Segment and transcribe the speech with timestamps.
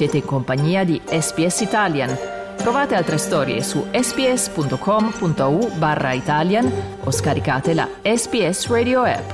[0.00, 2.16] Siete in compagnia di SPS Italian.
[2.56, 6.72] Trovate altre storie su sps.com.au barra Italian
[7.04, 9.30] o scaricate la SPS Radio app.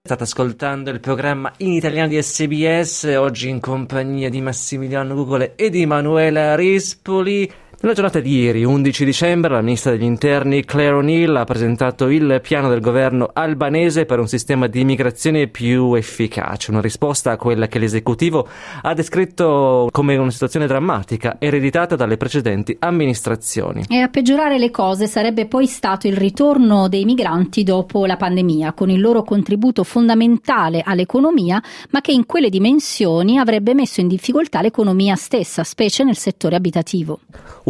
[0.00, 5.68] State ascoltando il programma in italiano di SBS, oggi in compagnia di Massimiliano Gugole e
[5.68, 7.52] di Manuela Rispoli.
[7.82, 12.38] Nella giornata di ieri, 11 dicembre, la ministra degli interni Claire O'Neill ha presentato il
[12.40, 17.66] piano del governo albanese per un sistema di immigrazione più efficace, una risposta a quella
[17.66, 18.46] che l'esecutivo
[18.82, 23.82] ha descritto come una situazione drammatica ereditata dalle precedenti amministrazioni.
[23.88, 28.74] E a peggiorare le cose sarebbe poi stato il ritorno dei migranti dopo la pandemia,
[28.74, 31.60] con il loro contributo fondamentale all'economia,
[31.90, 37.18] ma che in quelle dimensioni avrebbe messo in difficoltà l'economia stessa, specie nel settore abitativo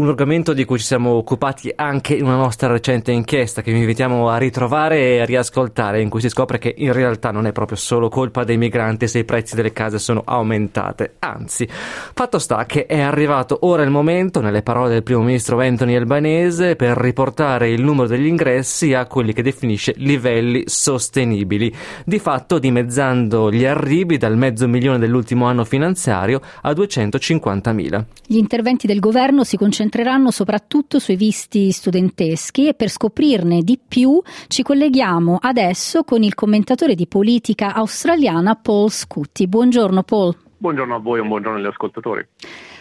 [0.02, 3.78] un argomento di cui ci siamo occupati anche in una nostra recente inchiesta che vi
[3.78, 7.52] invitiamo a ritrovare e a riascoltare, in cui si scopre che in realtà non è
[7.52, 12.66] proprio solo colpa dei migranti se i prezzi delle case sono aumentate, anzi, fatto sta
[12.66, 17.70] che è arrivato ora il momento, nelle parole del primo ministro Anthony Albanese, per riportare
[17.70, 21.72] il numero degli ingressi a quelli che definisce livelli sostenibili,
[22.04, 28.04] di fatto dimezzando gli arrivi dal mezzo milione dell'ultimo anno finanziario a 250.000.
[28.26, 33.78] Gli interventi del governo si concentrano concentreranno soprattutto sui visti studenteschi e per scoprirne di
[33.86, 39.46] più ci colleghiamo adesso con il commentatore di politica australiana Paul Scutti.
[39.46, 40.34] Buongiorno Paul.
[40.56, 42.26] Buongiorno a voi e buongiorno agli ascoltatori.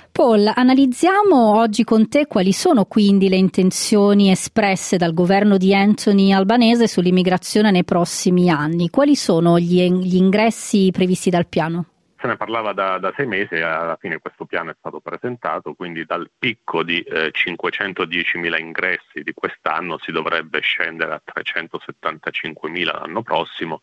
[0.10, 6.32] Paul, analizziamo oggi con te quali sono quindi le intenzioni espresse dal governo di Anthony
[6.32, 8.90] Albanese sull'immigrazione nei prossimi anni.
[8.90, 11.91] Quali sono gli, gli ingressi previsti dal piano?
[12.22, 15.74] Se ne parlava da, da, sei mesi e alla fine questo piano è stato presentato,
[15.74, 23.24] quindi dal picco di eh, 510.000 ingressi di quest'anno si dovrebbe scendere a 375.000 l'anno
[23.24, 23.82] prossimo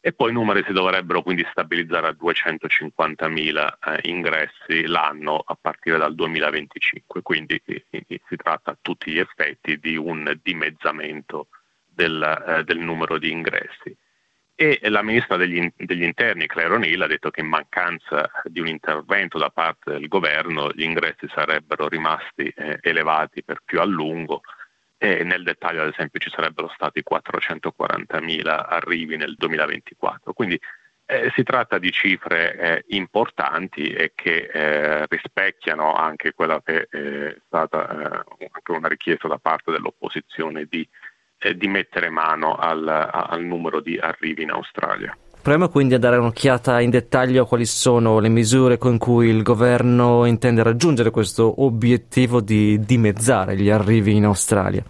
[0.00, 5.98] e poi i numeri si dovrebbero quindi stabilizzare a 250.000 eh, ingressi l'anno a partire
[5.98, 11.48] dal 2025, quindi eh, si tratta a tutti gli effetti di un dimezzamento
[11.86, 13.96] del, eh, del numero di ingressi
[14.60, 18.66] e la ministra degli, degli, interni Claire O'Neill ha detto che in mancanza di un
[18.66, 24.40] intervento da parte del governo gli ingressi sarebbero rimasti eh, elevati per più a lungo
[24.98, 30.32] e nel dettaglio ad esempio ci sarebbero stati 440.000 arrivi nel 2024.
[30.32, 30.58] Quindi
[31.06, 37.36] eh, si tratta di cifre eh, importanti e che eh, rispecchiano anche quella che è
[37.46, 40.84] stata eh, una richiesta da parte dell'opposizione di
[41.38, 45.16] eh, di mettere mano al, al numero di arrivi in Australia.
[45.40, 49.42] Proviamo quindi a dare un'occhiata in dettaglio a quali sono le misure con cui il
[49.42, 54.82] governo intende raggiungere questo obiettivo di dimezzare gli arrivi in Australia.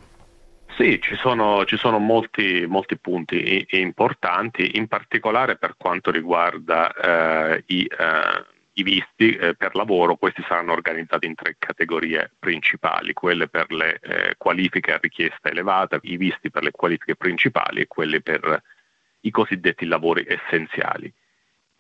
[0.76, 7.65] Sì, ci sono, ci sono molti, molti, punti importanti, in particolare per quanto riguarda eh,
[7.66, 8.44] i, eh,
[8.83, 14.34] visti eh, per lavoro, questi saranno organizzati in tre categorie principali, quelle per le eh,
[14.37, 18.62] qualifiche a richiesta elevata, i visti per le qualifiche principali e quelli per
[19.21, 21.12] i cosiddetti lavori essenziali.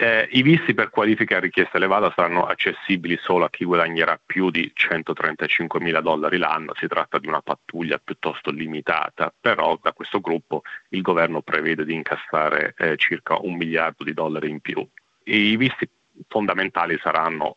[0.00, 4.48] Eh, I visti per qualifiche a richiesta elevata saranno accessibili solo a chi guadagnerà più
[4.48, 10.20] di 135 mila dollari l'anno, si tratta di una pattuglia piuttosto limitata, però da questo
[10.20, 14.86] gruppo il governo prevede di incassare eh, circa un miliardo di dollari in più.
[15.24, 15.88] I visti
[16.28, 17.54] fondamentali saranno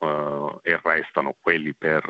[0.63, 2.03] eh, e restano quelli per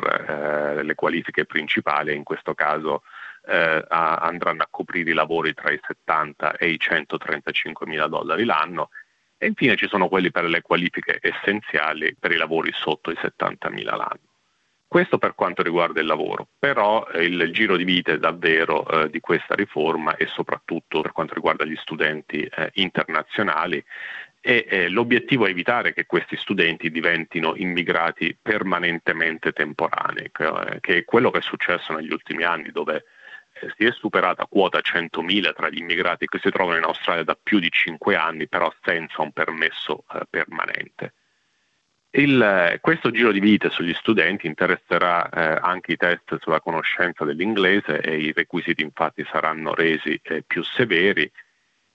[0.76, 3.02] eh, le qualifiche principali, in questo caso
[3.46, 8.90] eh, andranno a coprire i lavori tra i 70 e i 135 mila dollari l'anno
[9.36, 13.70] e infine ci sono quelli per le qualifiche essenziali per i lavori sotto i 70
[13.70, 14.30] mila l'anno.
[14.86, 19.20] Questo per quanto riguarda il lavoro, però eh, il giro di vite davvero eh, di
[19.20, 23.82] questa riforma e soprattutto per quanto riguarda gli studenti eh, internazionali
[24.44, 31.04] e eh, l'obiettivo è evitare che questi studenti diventino immigrati permanentemente temporanei, che, che è
[31.04, 33.04] quello che è successo negli ultimi anni dove
[33.52, 37.38] eh, si è superata quota 100.000 tra gli immigrati che si trovano in Australia da
[37.40, 41.14] più di 5 anni, però senza un permesso eh, permanente.
[42.14, 48.00] Il, questo giro di vite sugli studenti interesserà eh, anche i test sulla conoscenza dell'inglese
[48.00, 51.30] e i requisiti infatti saranno resi eh, più severi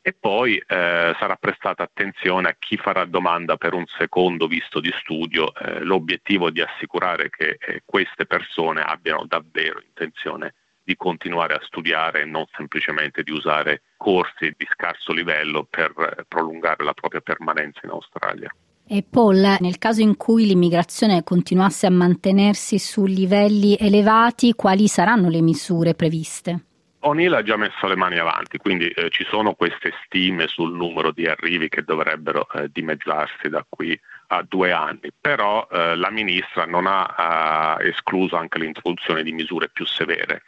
[0.07, 4.89] e poi eh, sarà prestata attenzione a chi farà domanda per un secondo visto di
[5.01, 11.55] studio, eh, l'obiettivo è di assicurare che eh, queste persone abbiano davvero intenzione di continuare
[11.55, 16.93] a studiare e non semplicemente di usare corsi di scarso livello per eh, prolungare la
[16.93, 18.49] propria permanenza in Australia.
[18.87, 25.27] E Paul, nel caso in cui l'immigrazione continuasse a mantenersi su livelli elevati, quali saranno
[25.27, 26.61] le misure previste?
[27.01, 31.11] O'Neill ha già messo le mani avanti, quindi eh, ci sono queste stime sul numero
[31.11, 33.99] di arrivi che dovrebbero eh, dimezzarsi da qui
[34.29, 39.69] a due anni, però eh, la ministra non ha eh, escluso anche l'introduzione di misure
[39.69, 40.41] più severe.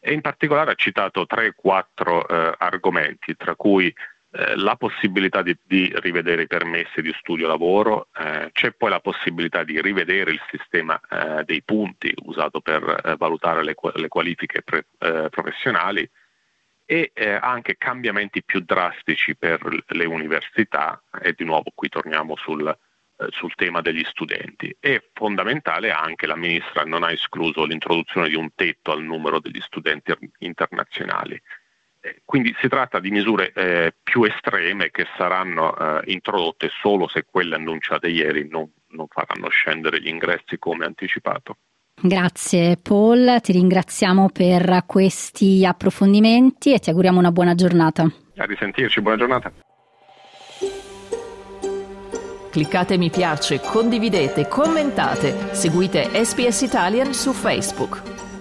[0.00, 3.94] E in particolare ha citato 3-4 eh, argomenti, tra cui
[4.34, 9.00] eh, la possibilità di, di, rivedere i permessi di studio lavoro, eh, c'è poi la
[9.00, 14.86] possibilità di rivedere il sistema eh, dei punti usato per valutare le, le qualifiche pre,
[15.28, 16.08] professionali
[16.84, 22.76] e anche cambiamenti più drastici per le università e di nuovo qui torniamo sul,
[23.30, 24.74] sul tema degli studenti.
[24.78, 29.60] È fondamentale anche, la Ministra non ha escluso l'introduzione di un tetto al numero degli
[29.60, 31.40] studenti internazionali.
[32.04, 37.24] Eh, quindi si tratta di misure eh, più estreme che saranno eh, introdotte solo se
[37.24, 41.56] quelle annunciate ieri non, non faranno scendere gli ingressi come anticipato.
[41.98, 48.02] Grazie Paul, ti ringraziamo per questi approfondimenti e ti auguriamo una buona giornata.
[48.36, 49.50] A risentirci, buona giornata.
[52.50, 58.31] Cliccate mi piace, condividete, commentate, seguite SPS Italian su Facebook.